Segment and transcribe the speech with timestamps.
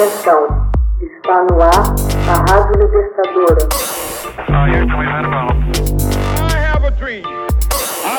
[0.00, 0.46] Atenção,
[0.98, 1.94] está no ar
[2.26, 3.68] a Rádio Libertadora.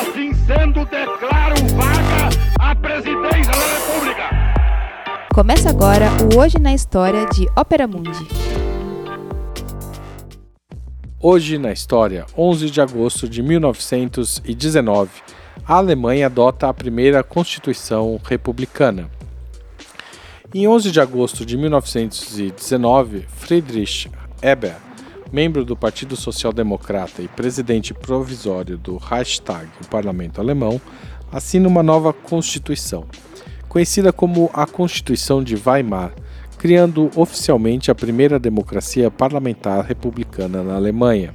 [0.00, 2.28] Assim sendo, declaro vaga
[2.60, 4.30] a presidência da República.
[5.34, 8.28] Começa agora o Hoje na História de Ópera Mundi.
[11.20, 15.10] Hoje na história, 11 de agosto de 1919,
[15.66, 19.10] a Alemanha adota a primeira Constituição Republicana.
[20.54, 24.10] Em 11 de agosto de 1919, Friedrich
[24.42, 24.76] Eber,
[25.32, 30.78] membro do Partido Social Democrata e presidente provisório do Reichstag, o parlamento alemão,
[31.32, 33.06] assina uma nova Constituição,
[33.66, 36.12] conhecida como a Constituição de Weimar,
[36.58, 41.32] criando oficialmente a primeira democracia parlamentar republicana na Alemanha.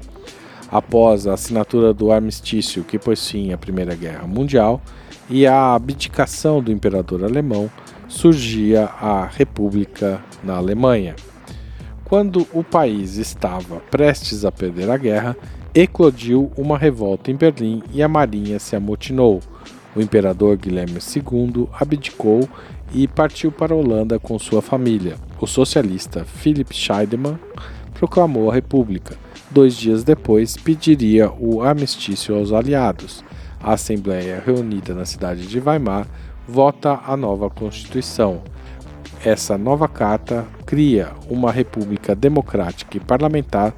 [0.71, 4.79] Após a assinatura do armistício que pôs fim à Primeira Guerra Mundial
[5.27, 7.67] e a abdicação do imperador alemão,
[8.07, 11.15] surgia a República na Alemanha.
[12.05, 15.35] Quando o país estava prestes a perder a guerra,
[15.75, 19.41] eclodiu uma revolta em Berlim e a marinha se amotinou.
[19.95, 22.47] O imperador Guilherme II abdicou
[22.93, 25.15] e partiu para a Holanda com sua família.
[25.39, 27.37] O socialista Philipp Scheidemann
[27.93, 29.15] proclamou a república.
[29.51, 33.23] Dois dias depois, pediria o armistício aos aliados.
[33.59, 36.07] A Assembleia, reunida na cidade de Weimar,
[36.47, 38.41] vota a nova Constituição.
[39.23, 43.73] Essa nova carta cria uma república democrática e parlamentar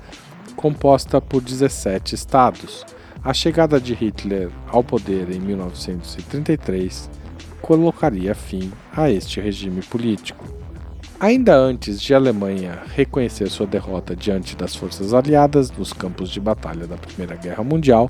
[0.55, 2.85] composta por 17 estados.
[3.23, 7.09] A chegada de Hitler ao poder em 1933
[7.61, 10.58] colocaria fim a este regime político.
[11.21, 16.39] Ainda antes de a Alemanha reconhecer sua derrota diante das forças aliadas nos campos de
[16.39, 18.09] batalha da Primeira Guerra Mundial,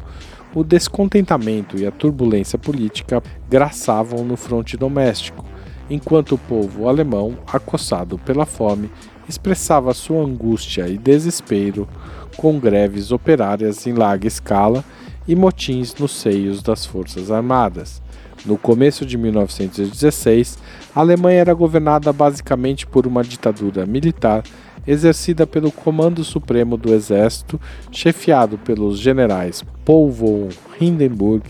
[0.54, 5.44] o descontentamento e a turbulência política graçavam no fronte doméstico,
[5.90, 8.92] enquanto o povo alemão, acossado pela fome,
[9.28, 11.90] expressava sua angústia e desespero
[12.38, 14.86] com greves operárias em larga escala
[15.28, 18.04] e motins nos seios das Forças Armadas.
[18.46, 20.58] No começo de 1916,
[20.96, 24.44] a Alemanha era governada basicamente por uma ditadura militar
[24.88, 27.60] exercida pelo Comando Supremo do Exército,
[27.92, 31.44] chefiado pelos generais Paul von Hindenburg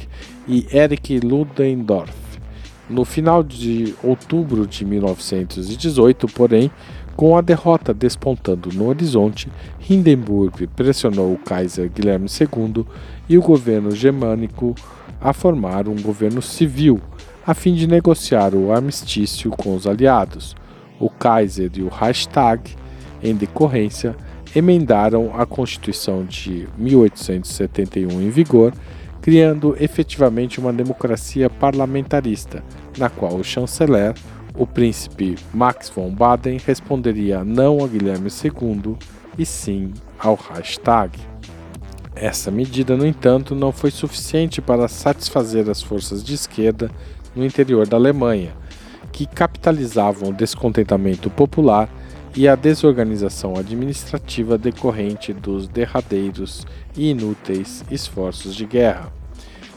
[0.48, 2.14] e Erich Ludendorff.
[2.90, 6.72] No final de outubro de 1918, porém,
[7.16, 9.48] com a derrota despontando no horizonte,
[9.88, 12.86] Hindenburg pressionou o Kaiser Guilherme II
[13.28, 14.74] e o governo germânico
[15.22, 17.00] a formar um governo civil,
[17.46, 20.56] a fim de negociar o armistício com os aliados.
[21.00, 22.76] O Kaiser e o Reichstag
[23.22, 24.16] em decorrência,
[24.56, 28.74] emendaram a Constituição de 1871 em vigor,
[29.22, 32.64] criando efetivamente uma democracia parlamentarista,
[32.98, 34.14] na qual o chanceler,
[34.58, 38.96] o príncipe Max von Baden, responderia não a Guilherme II
[39.38, 41.20] e sim ao Reichstag.
[42.22, 46.92] Essa medida, no entanto, não foi suficiente para satisfazer as forças de esquerda
[47.34, 48.52] no interior da Alemanha,
[49.14, 51.90] que capitalizavam o descontentamento popular
[52.36, 59.14] e a desorganização administrativa decorrente dos derradeiros e inúteis esforços de guerra.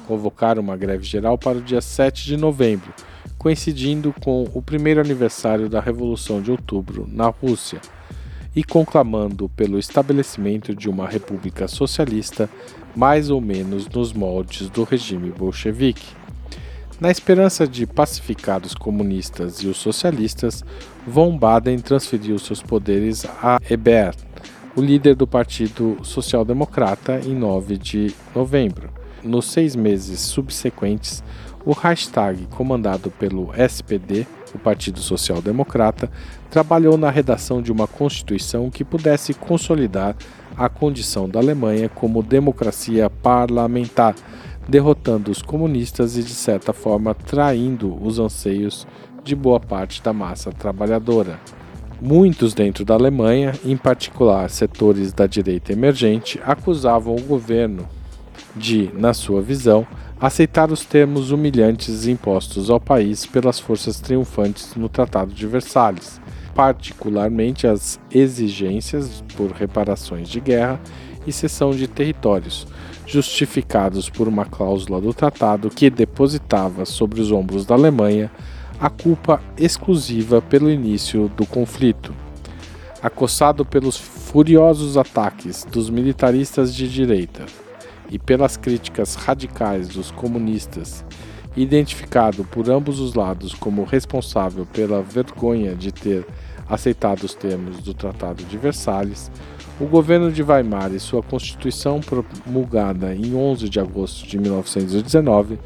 [0.09, 2.92] Convocaram uma greve geral para o dia 7 de novembro,
[3.38, 7.80] coincidindo com o primeiro aniversário da Revolução de Outubro na Rússia,
[8.54, 12.48] e conclamando pelo estabelecimento de uma república socialista,
[12.94, 16.06] mais ou menos nos moldes do regime bolchevique.
[17.00, 20.62] Na esperança de pacificar os comunistas e os socialistas,
[21.06, 24.16] von Baden transferiu seus poderes a Ebert,
[24.76, 29.01] o líder do Partido Social Democrata, em 9 de novembro.
[29.25, 31.22] Nos seis meses subsequentes,
[31.65, 36.10] o Reichstag, comandado pelo SPD, o Partido Social Democrata,
[36.50, 40.16] trabalhou na redação de uma constituição que pudesse consolidar
[40.56, 44.15] a condição da Alemanha como democracia parlamentar
[44.69, 48.87] derrotando os comunistas e, de certa forma, traindo os anseios
[49.22, 51.39] de boa parte da massa trabalhadora.
[52.01, 57.89] Muitos dentro da Alemanha, em particular setores da direita emergente, acusavam o governo
[58.54, 59.87] de, na sua visão,
[60.21, 66.21] aceitar os termos humilhantes impostos ao país pelas forças triunfantes no Tratado de Versalhes,
[66.54, 70.81] particularmente as exigências por reparações de guerra
[71.27, 72.66] e cessão de territórios,
[73.07, 78.31] justificados por uma cláusula do tratado que depositava sobre os ombros da Alemanha
[78.78, 82.15] a culpa exclusiva pelo início do conflito.
[83.03, 87.45] Acossado pelos furiosos ataques dos militaristas de direita
[88.12, 91.03] e pelas críticas radicais dos comunistas,
[91.56, 96.26] identificado por ambos os lados como responsável pela vergonha de ter
[96.68, 99.30] aceitados os termos do Tratado de Versalhes,
[99.80, 105.58] o governo de Weimar e sua Constituição, promulgada em 11 de agosto de 1919,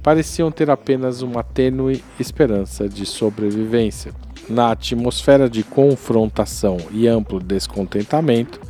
[0.00, 4.12] pareciam ter apenas uma tênue esperança de sobrevivência.
[4.48, 8.60] Na atmosfera de confrontação e amplo descontentamento,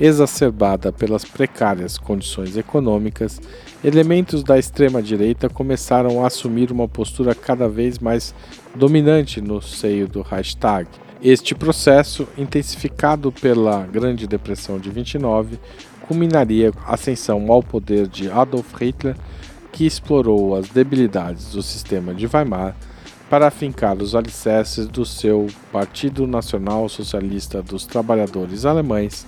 [0.00, 3.40] exacerbada pelas precárias condições econômicas,
[3.84, 8.34] elementos da extrema-direita começaram a assumir uma postura cada vez mais
[8.74, 10.88] dominante no seio do Reichstag.
[11.22, 15.58] Este processo, intensificado pela Grande Depressão de 29,
[16.08, 19.14] culminaria a ascensão ao poder de Adolf Hitler,
[19.70, 22.74] que explorou as debilidades do sistema de Weimar
[23.28, 29.24] para afincar os alicerces do seu Partido Nacional Socialista dos Trabalhadores Alemães,